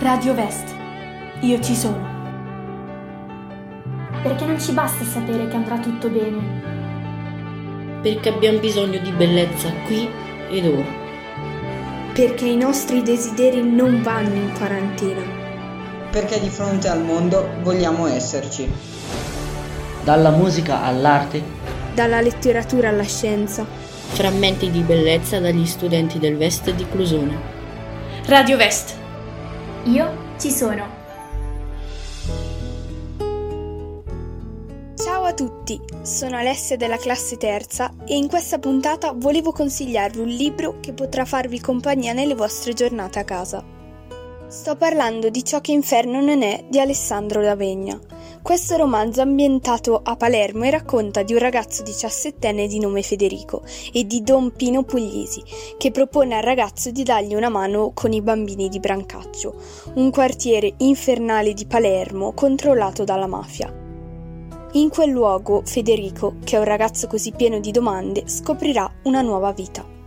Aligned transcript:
Radio 0.00 0.32
Vest. 0.32 0.64
Io 1.40 1.60
ci 1.60 1.76
sono. 1.76 2.08
Perché 4.22 4.46
non 4.46 4.58
ci 4.58 4.72
basta 4.72 5.04
sapere 5.04 5.46
che 5.46 5.56
andrà 5.56 5.78
tutto 5.78 6.08
bene. 6.08 6.38
Perché 8.00 8.30
abbiamo 8.30 8.60
bisogno 8.60 8.98
di 8.98 9.12
bellezza 9.12 9.70
qui 9.84 10.08
ed 10.48 10.64
ora. 10.64 10.88
Perché 12.14 12.46
i 12.46 12.56
nostri 12.56 13.02
desideri 13.02 13.62
non 13.62 14.00
vanno 14.00 14.36
in 14.36 14.54
quarantena. 14.56 15.20
Perché 16.10 16.40
di 16.40 16.48
fronte 16.48 16.88
al 16.88 17.02
mondo 17.02 17.50
vogliamo 17.60 18.06
esserci. 18.06 18.72
Dalla 20.02 20.30
musica 20.30 20.82
all'arte. 20.82 21.42
Dalla 21.92 22.22
letteratura 22.22 22.88
alla 22.88 23.04
scienza. 23.04 23.66
Frammenti 23.66 24.70
di 24.70 24.80
bellezza 24.80 25.38
dagli 25.40 25.66
studenti 25.66 26.18
del 26.18 26.38
Vest 26.38 26.70
di 26.70 26.86
Clusone. 26.88 27.38
Radio 28.24 28.56
Vest. 28.56 28.99
Io 29.84 30.36
ci 30.38 30.50
sono. 30.50 30.86
Ciao 34.94 35.22
a 35.22 35.32
tutti, 35.32 35.80
sono 36.02 36.36
Alessia 36.36 36.76
della 36.76 36.98
classe 36.98 37.38
terza 37.38 37.90
e 38.06 38.14
in 38.14 38.28
questa 38.28 38.58
puntata 38.58 39.12
volevo 39.16 39.52
consigliarvi 39.52 40.20
un 40.20 40.28
libro 40.28 40.80
che 40.80 40.92
potrà 40.92 41.24
farvi 41.24 41.60
compagnia 41.60 42.12
nelle 42.12 42.34
vostre 42.34 42.74
giornate 42.74 43.20
a 43.20 43.24
casa. 43.24 43.79
Sto 44.50 44.74
parlando 44.74 45.28
di 45.30 45.44
Ciò 45.44 45.60
che 45.60 45.70
inferno 45.70 46.20
non 46.20 46.42
è 46.42 46.64
di 46.68 46.80
Alessandro 46.80 47.40
D'Avegna. 47.40 47.96
Questo 48.42 48.76
romanzo 48.76 49.20
ambientato 49.20 50.00
a 50.02 50.16
Palermo 50.16 50.64
e 50.64 50.70
racconta 50.70 51.22
di 51.22 51.34
un 51.34 51.38
ragazzo 51.38 51.84
diciassettenne 51.84 52.66
di 52.66 52.80
nome 52.80 53.02
Federico 53.02 53.62
e 53.92 54.08
di 54.08 54.24
Don 54.24 54.50
Pino 54.50 54.82
Puglisi, 54.82 55.40
che 55.78 55.92
propone 55.92 56.34
al 56.34 56.42
ragazzo 56.42 56.90
di 56.90 57.04
dargli 57.04 57.36
una 57.36 57.48
mano 57.48 57.92
con 57.94 58.12
i 58.12 58.20
bambini 58.20 58.68
di 58.68 58.80
Brancaccio, 58.80 59.54
un 59.94 60.10
quartiere 60.10 60.74
infernale 60.78 61.54
di 61.54 61.66
Palermo 61.66 62.32
controllato 62.32 63.04
dalla 63.04 63.28
mafia. 63.28 63.72
In 64.72 64.88
quel 64.88 65.10
luogo 65.10 65.62
Federico, 65.64 66.38
che 66.42 66.56
è 66.56 66.58
un 66.58 66.64
ragazzo 66.64 67.06
così 67.06 67.30
pieno 67.30 67.60
di 67.60 67.70
domande, 67.70 68.24
scoprirà 68.26 68.92
una 69.04 69.22
nuova 69.22 69.52
vita. 69.52 69.98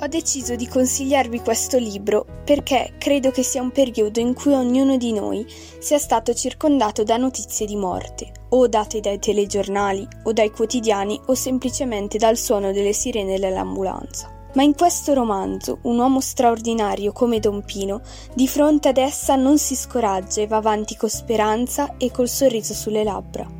Ho 0.00 0.06
deciso 0.06 0.54
di 0.54 0.68
consigliarvi 0.68 1.40
questo 1.40 1.76
libro 1.76 2.24
perché 2.44 2.92
credo 2.98 3.32
che 3.32 3.42
sia 3.42 3.60
un 3.60 3.72
periodo 3.72 4.20
in 4.20 4.32
cui 4.32 4.52
ognuno 4.52 4.96
di 4.96 5.12
noi 5.12 5.44
sia 5.80 5.98
stato 5.98 6.32
circondato 6.34 7.02
da 7.02 7.16
notizie 7.16 7.66
di 7.66 7.74
morte, 7.74 8.30
o 8.50 8.68
date 8.68 9.00
dai 9.00 9.18
telegiornali, 9.18 10.06
o 10.22 10.32
dai 10.32 10.50
quotidiani, 10.52 11.20
o 11.26 11.34
semplicemente 11.34 12.16
dal 12.16 12.36
suono 12.36 12.70
delle 12.70 12.92
sirene 12.92 13.40
dell'ambulanza. 13.40 14.30
Ma 14.54 14.62
in 14.62 14.76
questo 14.76 15.14
romanzo 15.14 15.78
un 15.82 15.98
uomo 15.98 16.20
straordinario 16.20 17.10
come 17.10 17.40
Don 17.40 17.64
Pino 17.64 18.00
di 18.32 18.46
fronte 18.46 18.88
ad 18.88 18.98
essa 18.98 19.34
non 19.34 19.58
si 19.58 19.74
scoraggia 19.74 20.40
e 20.40 20.46
va 20.46 20.58
avanti 20.58 20.96
con 20.96 21.08
speranza 21.08 21.96
e 21.96 22.12
col 22.12 22.28
sorriso 22.28 22.72
sulle 22.72 23.02
labbra. 23.02 23.57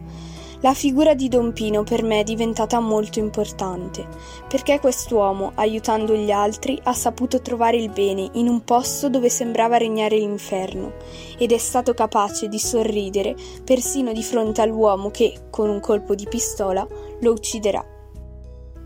La 0.61 0.75
figura 0.75 1.15
di 1.15 1.29
Don 1.29 1.53
Pino 1.53 1.85
per 1.85 2.03
me 2.03 2.19
è 2.19 2.25
diventata 2.25 2.81
molto 2.81 3.21
importante, 3.21 4.05
perché 4.49 4.81
quest'uomo, 4.81 5.53
aiutando 5.55 6.17
gli 6.17 6.33
altri, 6.33 6.77
ha 6.83 6.93
saputo 6.93 7.41
trovare 7.41 7.77
il 7.77 7.91
bene 7.91 8.29
in 8.33 8.49
un 8.49 8.65
posto 8.65 9.09
dove 9.09 9.29
sembrava 9.29 9.77
regnare 9.77 10.19
l'inferno, 10.19 10.95
ed 11.39 11.53
è 11.53 11.59
stato 11.59 11.95
capace 11.95 12.49
di 12.49 12.59
sorridere 12.59 13.37
persino 13.65 14.13
di 14.13 14.23
fronte 14.25 14.61
all'uomo 14.61 15.11
che, 15.11 15.47
con 15.49 15.71
un 15.71 15.79
colpo 15.79 16.17
di 16.17 16.27
pistola, 16.29 16.85
lo 17.21 17.31
ucciderà. 17.31 17.85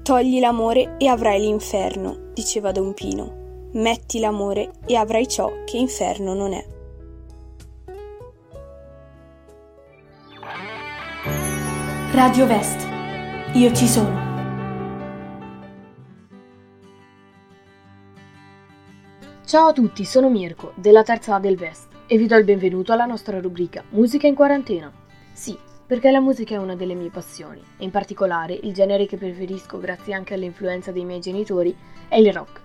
Togli 0.03 0.41
l'amore 0.41 0.97
e 0.99 1.07
avrai 1.07 1.41
l'inferno, 1.41 2.33
diceva 2.35 2.71
Don 2.71 2.93
Pino. 2.93 3.41
Metti 3.73 4.19
l'amore 4.19 4.73
e 4.85 4.97
avrai 4.97 5.27
ciò 5.27 5.51
che 5.65 5.79
inferno 5.79 6.35
non 6.35 6.53
è. 6.53 6.82
Radio 12.15 12.47
Vest. 12.47 12.87
Io 13.55 13.73
ci 13.73 13.89
sono. 13.89 14.15
Ciao 19.47 19.69
a 19.69 19.73
tutti, 19.73 20.05
sono 20.05 20.29
Mirko, 20.29 20.73
della 20.75 21.03
terza 21.05 21.37
A 21.37 21.41
del 21.41 21.57
Vest, 21.57 21.89
e 22.07 22.19
vi 22.19 22.27
do 22.27 22.37
il 22.37 22.45
benvenuto 22.45 22.93
alla 22.93 23.07
nostra 23.07 23.41
rubrica 23.41 23.83
Musica 23.93 24.27
in 24.27 24.35
quarantena. 24.35 24.93
Sì, 25.33 25.57
perché 25.87 26.11
la 26.11 26.21
musica 26.21 26.55
è 26.55 26.59
una 26.59 26.77
delle 26.77 26.93
mie 26.93 27.09
passioni, 27.09 27.63
e 27.79 27.85
in 27.85 27.91
particolare 27.91 28.61
il 28.63 28.75
genere 28.75 29.07
che 29.07 29.17
preferisco 29.17 29.79
grazie 29.79 30.13
anche 30.13 30.35
all'influenza 30.35 30.93
dei 30.93 31.07
miei 31.07 31.21
genitori 31.21 31.75
è 32.09 32.17
il 32.17 32.31
rock. 32.31 32.61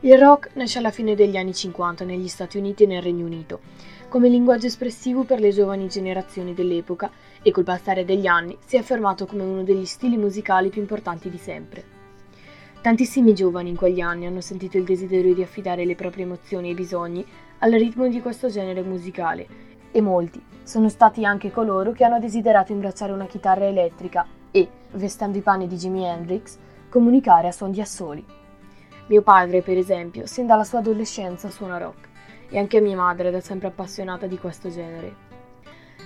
Il 0.00 0.18
rock 0.18 0.52
nasce 0.54 0.78
alla 0.78 0.90
fine 0.90 1.14
degli 1.14 1.36
anni 1.36 1.52
50 1.52 2.06
negli 2.06 2.26
Stati 2.26 2.56
Uniti 2.56 2.84
e 2.84 2.86
nel 2.86 3.02
Regno 3.02 3.26
Unito, 3.26 3.60
come 4.08 4.28
linguaggio 4.28 4.66
espressivo 4.66 5.24
per 5.24 5.40
le 5.40 5.50
giovani 5.50 5.88
generazioni 5.88 6.54
dell'epoca 6.54 7.10
e 7.42 7.50
col 7.50 7.64
passare 7.64 8.04
degli 8.04 8.26
anni 8.26 8.56
si 8.64 8.76
è 8.76 8.78
affermato 8.78 9.26
come 9.26 9.42
uno 9.42 9.62
degli 9.62 9.84
stili 9.84 10.16
musicali 10.16 10.70
più 10.70 10.80
importanti 10.80 11.28
di 11.28 11.38
sempre. 11.38 11.84
Tantissimi 12.80 13.34
giovani 13.34 13.70
in 13.70 13.76
quegli 13.76 14.00
anni 14.00 14.26
hanno 14.26 14.40
sentito 14.40 14.76
il 14.76 14.84
desiderio 14.84 15.34
di 15.34 15.42
affidare 15.42 15.84
le 15.84 15.94
proprie 15.94 16.24
emozioni 16.24 16.70
e 16.70 16.74
bisogni 16.74 17.24
al 17.58 17.70
ritmo 17.72 18.08
di 18.08 18.20
questo 18.20 18.48
genere 18.48 18.82
musicale 18.82 19.46
e 19.92 20.00
molti 20.00 20.42
sono 20.64 20.88
stati 20.88 21.24
anche 21.24 21.50
coloro 21.50 21.92
che 21.92 22.04
hanno 22.04 22.18
desiderato 22.18 22.72
imbracciare 22.72 23.12
una 23.12 23.26
chitarra 23.26 23.66
elettrica 23.66 24.26
e, 24.50 24.68
vestendo 24.92 25.38
i 25.38 25.42
panni 25.42 25.66
di 25.66 25.76
Jimi 25.76 26.04
Hendrix, 26.04 26.56
comunicare 26.88 27.48
a 27.48 27.52
suon 27.52 27.70
di 27.70 27.80
assoli. 27.80 28.24
Mio 29.06 29.22
padre, 29.22 29.62
per 29.62 29.76
esempio, 29.76 30.26
sin 30.26 30.46
dalla 30.46 30.64
sua 30.64 30.78
adolescenza 30.78 31.50
suona 31.50 31.78
rock 31.78 32.08
e 32.48 32.58
anche 32.58 32.80
mia 32.80 32.96
madre 32.96 33.28
è 33.28 33.32
da 33.32 33.40
sempre 33.40 33.68
appassionata 33.68 34.26
di 34.26 34.38
questo 34.38 34.70
genere. 34.70 35.31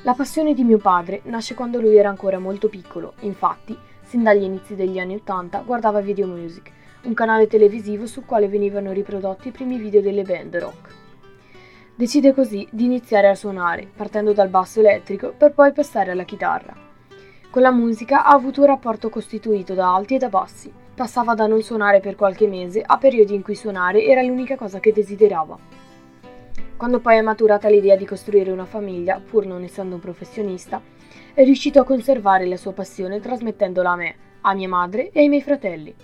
La 0.06 0.15
passione 0.15 0.55
di 0.55 0.62
mio 0.62 0.78
padre 0.78 1.21
nasce 1.25 1.56
quando 1.56 1.81
lui 1.81 1.97
era 1.97 2.09
ancora 2.09 2.39
molto 2.39 2.69
piccolo, 2.69 3.15
infatti, 3.22 3.77
sin 4.05 4.22
dagli 4.22 4.44
inizi 4.44 4.77
degli 4.77 5.00
anni 5.00 5.17
Ottanta 5.17 5.62
guardava 5.67 6.00
Video 6.00 6.28
Music, 6.28 6.71
un 7.06 7.12
canale 7.12 7.49
televisivo 7.49 8.06
sul 8.06 8.25
quale 8.25 8.47
venivano 8.47 8.93
riprodotti 8.93 9.49
i 9.49 9.50
primi 9.50 9.78
video 9.78 10.00
delle 10.00 10.22
band 10.22 10.59
rock. 10.59 10.95
Decide 11.97 12.33
così 12.34 12.69
di 12.71 12.84
iniziare 12.84 13.28
a 13.28 13.34
suonare, 13.34 13.89
partendo 13.97 14.33
dal 14.33 14.49
basso 14.49 14.78
elettrico 14.78 15.34
per 15.37 15.53
poi 15.53 15.72
passare 15.72 16.12
alla 16.12 16.22
chitarra. 16.22 16.72
Con 17.50 17.62
la 17.62 17.72
musica 17.72 18.25
ha 18.25 18.31
avuto 18.31 18.61
un 18.61 18.69
rapporto 18.69 19.09
costituito 19.09 19.75
da 19.75 19.93
alti 19.93 20.15
e 20.15 20.19
da 20.19 20.28
bassi. 20.28 20.72
Passava 20.95 21.34
da 21.34 21.49
non 21.49 21.62
suonare 21.62 21.99
per 21.99 22.15
qualche 22.15 22.47
mese 22.47 22.81
a 22.81 22.97
periodi 22.97 23.34
in 23.34 23.43
cui 23.43 23.56
suonare 23.56 24.05
era 24.05 24.22
l'unica 24.22 24.55
cosa 24.55 24.78
che 24.78 24.93
desiderava. 24.93 25.59
Quando 26.76 27.00
poi 27.00 27.16
è 27.16 27.22
maturata 27.22 27.70
l'idea 27.70 27.97
di 27.97 28.04
costruire 28.04 28.50
una 28.50 28.66
famiglia, 28.66 29.19
pur 29.19 29.47
non 29.47 29.62
essendo 29.62 29.94
un 29.94 30.00
professionista, 30.00 30.82
è 31.32 31.42
riuscito 31.42 31.81
a 31.81 31.84
conservare 31.84 32.44
la 32.44 32.59
sua 32.59 32.72
passione 32.72 33.19
trasmettendola 33.19 33.92
a 33.92 33.97
me, 33.97 34.14
a 34.42 34.53
mia 34.53 34.69
madre 34.69 35.10
e 35.10 35.20
ai 35.20 35.28
miei 35.28 35.41
fratelli. 35.41 35.94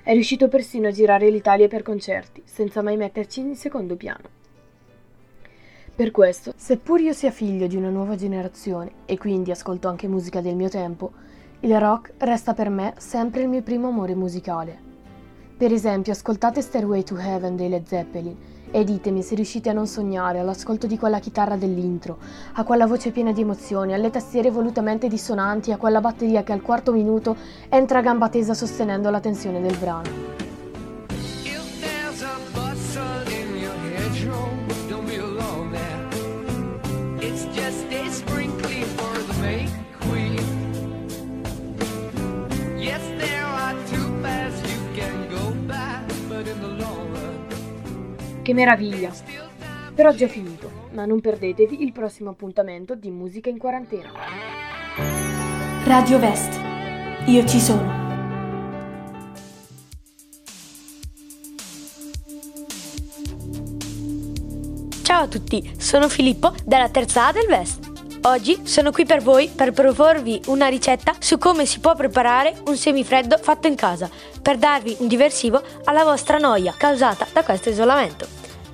È 0.00 0.12
riuscito 0.12 0.46
persino 0.46 0.86
a 0.86 0.92
girare 0.92 1.28
l'Italia 1.28 1.66
per 1.66 1.82
concerti, 1.82 2.42
senza 2.44 2.82
mai 2.82 2.96
metterci 2.96 3.40
in 3.40 3.56
secondo 3.56 3.96
piano. 3.96 4.40
Per 5.92 6.12
questo, 6.12 6.52
seppur 6.56 7.00
io 7.00 7.12
sia 7.12 7.32
figlio 7.32 7.66
di 7.66 7.74
una 7.74 7.90
nuova 7.90 8.14
generazione 8.14 8.92
e 9.06 9.18
quindi 9.18 9.50
ascolto 9.50 9.88
anche 9.88 10.06
musica 10.06 10.40
del 10.40 10.54
mio 10.54 10.68
tempo, 10.68 11.12
il 11.60 11.76
rock 11.80 12.12
resta 12.18 12.54
per 12.54 12.70
me 12.70 12.94
sempre 12.96 13.42
il 13.42 13.48
mio 13.48 13.62
primo 13.62 13.88
amore 13.88 14.14
musicale. 14.14 14.78
Per 15.56 15.72
esempio, 15.72 16.12
ascoltate 16.12 16.62
Stairway 16.62 17.02
to 17.02 17.16
Heaven 17.16 17.56
dei 17.56 17.68
Led 17.68 17.86
Zeppelin 17.86 18.51
e 18.72 18.82
ditemi 18.82 19.22
se 19.22 19.36
riuscite 19.36 19.70
a 19.70 19.72
non 19.72 19.86
sognare 19.86 20.40
all'ascolto 20.40 20.88
di 20.88 20.98
quella 20.98 21.20
chitarra 21.20 21.54
dell'intro, 21.54 22.18
a 22.54 22.64
quella 22.64 22.86
voce 22.86 23.12
piena 23.12 23.30
di 23.30 23.42
emozioni, 23.42 23.92
alle 23.92 24.10
tastiere 24.10 24.50
volutamente 24.50 25.06
dissonanti, 25.06 25.70
a 25.70 25.76
quella 25.76 26.00
batteria 26.00 26.42
che 26.42 26.52
al 26.52 26.62
quarto 26.62 26.90
minuto 26.90 27.36
entra 27.68 27.98
a 27.98 28.02
gamba 28.02 28.28
tesa 28.28 28.54
sostenendo 28.54 29.10
la 29.10 29.20
tensione 29.20 29.60
del 29.60 29.76
brano. 29.76 30.31
Che 48.42 48.54
meraviglia! 48.54 49.12
Per 49.94 50.04
oggi 50.04 50.24
ho 50.24 50.28
finito, 50.28 50.88
ma 50.94 51.04
non 51.04 51.20
perdetevi 51.20 51.80
il 51.84 51.92
prossimo 51.92 52.30
appuntamento 52.30 52.96
di 52.96 53.08
Musica 53.08 53.48
in 53.48 53.56
Quarantena. 53.56 54.10
Radio 55.84 56.18
Vest. 56.18 56.60
Io 57.26 57.46
ci 57.46 57.60
sono. 57.60 58.00
Ciao 65.02 65.22
a 65.22 65.28
tutti, 65.28 65.74
sono 65.78 66.08
Filippo 66.08 66.52
della 66.64 66.88
terza 66.88 67.28
A 67.28 67.32
del 67.32 67.46
Vest. 67.46 67.91
Oggi 68.24 68.68
sono 68.68 68.92
qui 68.92 69.04
per 69.04 69.20
voi 69.20 69.48
per 69.48 69.72
proporvi 69.72 70.40
una 70.46 70.68
ricetta 70.68 71.12
su 71.18 71.38
come 71.38 71.66
si 71.66 71.80
può 71.80 71.96
preparare 71.96 72.54
un 72.66 72.76
semifreddo 72.76 73.36
fatto 73.36 73.66
in 73.66 73.74
casa 73.74 74.08
per 74.40 74.58
darvi 74.58 74.98
un 75.00 75.08
diversivo 75.08 75.60
alla 75.84 76.04
vostra 76.04 76.38
noia 76.38 76.72
causata 76.76 77.26
da 77.32 77.42
questo 77.42 77.70
isolamento. 77.70 78.28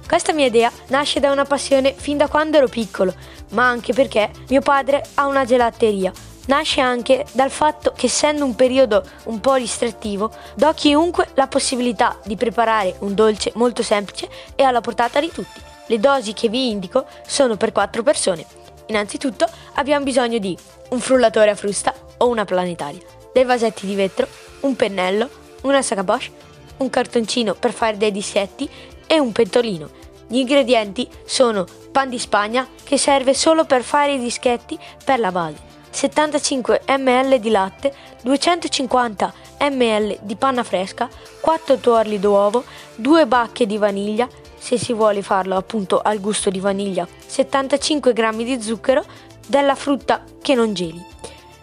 Questa 0.06 0.35
mia 0.35 0.45
idea 0.45 0.71
nasce 0.89 1.19
da 1.19 1.33
una 1.33 1.47
passione 1.47 1.95
fin 1.95 2.19
da 2.19 2.29
quando 2.29 2.59
ero 2.59 2.69
piccolo, 2.69 3.15
ma 3.53 3.67
anche 3.67 3.95
perché 3.95 4.31
mio 4.50 4.61
padre 4.61 5.03
ha 5.15 5.27
una 5.27 5.47
gelateria. 5.47 6.12
Nasce 6.49 6.83
anche 6.83 7.25
dal 7.33 7.50
fatto 7.50 7.95
che 7.97 8.05
essendo 8.05 8.45
un 8.45 8.55
periodo 8.55 9.03
un 9.25 9.41
po' 9.41 9.55
ristrettivo, 9.55 10.31
do 10.56 10.69
a 10.69 10.75
chiunque 10.75 11.29
la 11.35 11.47
possibilità 11.47 12.19
di 12.23 12.37
preparare 12.37 12.97
un 12.99 13.15
dolce 13.15 13.53
molto 13.55 13.83
semplice 13.83 14.29
e 14.55 14.62
alla 14.62 14.83
portata 14.83 15.21
di 15.21 15.31
tutti. 15.33 15.59
Le 15.87 15.99
dosi 15.99 16.35
che 16.35 16.50
vi 16.50 16.69
indico 16.69 17.06
sono 17.27 17.56
per 17.56 17.73
4 17.73 18.03
persone. 18.03 18.57
Innanzitutto 18.88 19.46
abbiamo 19.75 20.05
bisogno 20.05 20.38
di 20.38 20.56
un 20.90 21.00
frullatore 21.00 21.50
a 21.50 21.55
frusta 21.55 21.94
o 22.19 22.29
una 22.29 22.44
planetaria, 22.44 23.00
dei 23.32 23.44
vasetti 23.44 23.87
di 23.87 23.94
vetro, 23.94 24.26
un 24.61 24.76
pennello, 24.76 25.29
una 25.62 25.82
sacca 25.82 26.05
Bosch, 26.05 26.31
un 26.79 26.90
cartoncino 26.90 27.55
per 27.55 27.73
fare 27.73 27.96
dei 27.96 28.12
dissetti 28.12 28.69
e 29.06 29.19
un 29.19 29.32
pentolino. 29.32 29.90
Gli 30.26 30.38
ingredienti 30.38 31.08
sono 31.25 31.64
pan 31.90 32.08
di 32.08 32.19
spagna 32.19 32.67
che 32.85 32.99
serve 32.99 33.35
solo 33.35 33.64
per 33.64 33.82
fare 33.82 34.14
i 34.14 34.19
dischetti 34.19 34.79
per 35.05 35.19
la 35.19 35.32
base, 35.32 35.56
75 35.90 36.82
ml 36.99 37.38
di 37.38 37.50
latte, 37.50 37.94
250 38.23 39.32
ml 39.70 40.19
di 40.23 40.37
panna 40.37 40.62
fresca, 40.62 41.08
4 41.40 41.79
tuorli 41.79 42.19
d'uovo, 42.19 42.64
2 42.96 43.26
bacche 43.26 43.67
di 43.67 43.79
vaniglia, 43.79 44.29
se 44.58 44.78
si 44.78 44.93
vuole 44.93 45.22
farlo 45.22 45.56
appunto 45.56 46.00
al 46.00 46.20
gusto 46.20 46.50
di 46.50 46.60
vaniglia, 46.60 47.06
75 47.26 48.12
g 48.12 48.43
di 48.43 48.60
zucchero, 48.60 49.05
della 49.46 49.75
frutta 49.75 50.22
che 50.43 50.55
non 50.55 50.75
geli. 50.75 51.05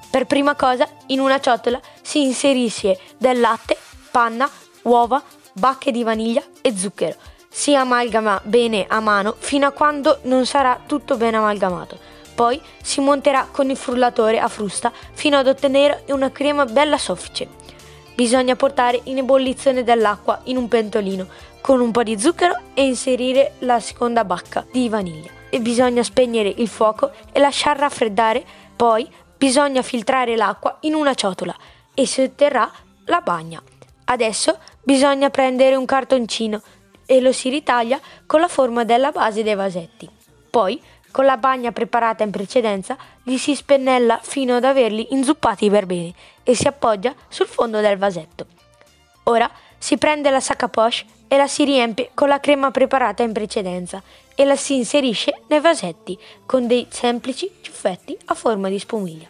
Per 0.10 0.26
prima 0.26 0.56
cosa 0.56 0.88
in 1.08 1.20
una 1.20 1.40
ciotola 1.40 1.80
si 2.02 2.24
inserisce 2.24 3.00
del 3.18 3.40
latte, 3.40 3.78
panna, 4.12 4.50
uova, 4.84 5.22
bacche 5.54 5.92
di 5.92 6.04
vaniglia 6.04 6.42
e 6.62 6.76
zucchero 6.76 7.16
si 7.56 7.74
amalgama 7.74 8.42
bene 8.44 8.86
a 8.86 9.00
mano 9.00 9.34
fino 9.38 9.66
a 9.66 9.72
quando 9.72 10.20
non 10.24 10.46
sarà 10.46 10.78
tutto 10.86 11.16
ben 11.16 11.36
amalgamato. 11.36 11.98
Poi 12.36 12.62
si 12.84 13.00
monterà 13.00 13.48
con 13.50 13.70
il 13.70 13.78
frullatore 13.78 14.40
a 14.40 14.50
frusta 14.50 14.92
fino 15.14 15.38
ad 15.38 15.48
ottenere 15.48 16.04
una 16.10 16.34
crema 16.34 16.66
bella 16.66 16.98
soffice. 16.98 17.48
Bisogna 18.16 18.56
portare 18.56 19.02
in 19.04 19.18
ebollizione 19.18 19.84
dell'acqua 19.84 20.40
in 20.46 20.56
un 20.56 20.70
pentolino 20.70 21.28
con 21.60 21.82
un 21.82 21.92
po' 21.92 22.02
di 22.02 22.18
zucchero 22.18 22.58
e 22.74 22.86
inserire 22.86 23.56
la 23.60 23.82
seconda 23.82 24.24
bacca 24.24 24.66
di 24.72 24.88
vaniglia. 24.88 25.30
E 25.50 25.60
bisogna 25.60 26.02
spegnere 26.02 26.48
il 26.48 26.70
fuoco 26.70 27.12
e 27.34 27.40
lasciar 27.40 27.78
raffreddare. 27.78 28.44
Poi 28.74 29.10
bisogna 29.38 29.82
filtrare 29.82 30.38
l'acqua 30.38 30.78
in 30.82 30.94
una 30.94 31.14
ciotola 31.14 31.54
e 31.94 32.06
si 32.06 32.22
otterrà 32.22 32.72
la 33.06 33.20
bagna. 33.20 33.62
Adesso 34.06 34.60
bisogna 34.82 35.30
prendere 35.30 35.76
un 35.76 35.86
cartoncino 35.86 36.62
e 37.06 37.20
lo 37.20 37.34
si 37.34 37.50
ritaglia 37.50 38.00
con 38.26 38.40
la 38.40 38.48
forma 38.48 38.86
della 38.86 39.12
base 39.12 39.44
dei 39.44 39.56
vasetti. 39.56 40.10
Poi, 40.50 40.82
con 41.16 41.24
la 41.24 41.38
bagna 41.38 41.72
preparata 41.72 42.24
in 42.26 42.30
precedenza, 42.30 42.98
li 43.24 43.38
si 43.38 43.56
spennella 43.56 44.20
fino 44.22 44.58
ad 44.58 44.66
averli 44.66 45.14
inzuppati 45.14 45.70
per 45.70 45.86
bene 45.86 46.14
e 46.44 46.56
si 46.56 46.68
appoggia 46.68 47.16
sul 47.30 47.48
fondo 47.48 47.80
del 47.80 47.98
vasetto. 47.98 48.48
Ora 49.24 49.50
si 49.78 49.98
prende 49.98 50.30
la 50.30 50.42
sacca 50.42 50.68
poche 50.68 51.06
e 51.30 51.38
la 51.38 51.48
si 51.48 51.64
riempie 51.64 52.10
con 52.14 52.28
la 52.28 52.42
crema 52.42 52.70
preparata 52.70 53.24
in 53.24 53.32
precedenza 53.32 54.04
e 54.36 54.44
la 54.44 54.58
si 54.58 54.76
inserisce 54.76 55.44
nei 55.48 55.62
vasetti 55.62 56.20
con 56.46 56.68
dei 56.68 56.86
semplici 56.90 57.50
ciuffetti 57.62 58.18
a 58.26 58.34
forma 58.34 58.68
di 58.68 58.78
spumiglia. 58.78 59.30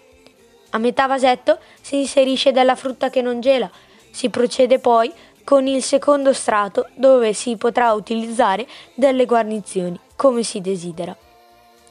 A 0.71 0.79
metà 0.79 1.05
vasetto 1.05 1.59
si 1.81 1.99
inserisce 1.99 2.51
della 2.51 2.75
frutta 2.75 3.11
che 3.11 3.21
non 3.21 3.41
gela. 3.41 3.69
Si 4.09 4.31
procede 4.31 4.79
poi 4.79 5.13
con 5.43 5.67
il 5.67 5.83
secondo 5.83 6.33
strato 6.33 6.87
dove 6.95 7.33
si 7.33 7.55
potrà 7.57 7.93
utilizzare 7.93 8.65
delle 8.95 9.25
guarnizioni 9.25 9.99
come 10.15 10.41
si 10.41 10.61
desidera. 10.61 11.15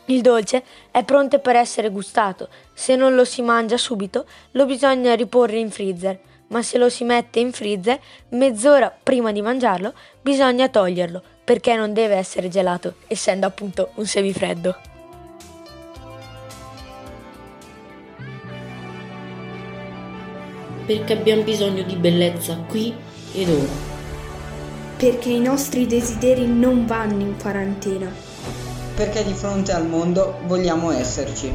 Il 0.06 0.20
dolce 0.20 0.62
è 0.90 1.02
pronto 1.02 1.38
per 1.38 1.56
essere 1.56 1.88
gustato, 1.90 2.48
se 2.74 2.94
non 2.94 3.14
lo 3.14 3.24
si 3.24 3.40
mangia 3.40 3.78
subito 3.78 4.26
lo 4.50 4.66
bisogna 4.66 5.14
riporre 5.14 5.58
in 5.58 5.70
freezer, 5.70 6.18
ma 6.48 6.62
se 6.62 6.76
lo 6.76 6.90
si 6.90 7.04
mette 7.04 7.40
in 7.40 7.52
freezer 7.52 7.98
mezz'ora 8.30 8.94
prima 9.02 9.32
di 9.32 9.40
mangiarlo 9.40 9.94
bisogna 10.20 10.68
toglierlo 10.68 11.22
perché 11.44 11.74
non 11.74 11.92
deve 11.92 12.16
essere 12.16 12.48
gelato, 12.48 12.96
essendo 13.06 13.46
appunto 13.46 13.90
un 13.94 14.06
semifreddo. 14.06 14.76
Perché 20.86 21.12
abbiamo 21.14 21.42
bisogno 21.42 21.82
di 21.82 21.96
bellezza 21.96 22.56
qui 22.68 22.94
ed 23.32 23.48
ora. 23.48 23.92
Perché 24.98 25.30
i 25.30 25.40
nostri 25.40 25.86
desideri 25.86 26.46
non 26.46 26.84
vanno 26.84 27.22
in 27.22 27.36
quarantena. 27.38 28.33
Perché 28.94 29.24
di 29.24 29.34
fronte 29.34 29.72
al 29.72 29.86
mondo 29.88 30.38
vogliamo 30.44 30.92
esserci. 30.92 31.52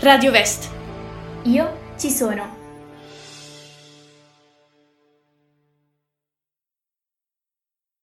Radio 0.00 0.30
Vest. 0.30 0.68
Io 1.44 1.78
ci 1.96 2.10
sono. 2.10 2.59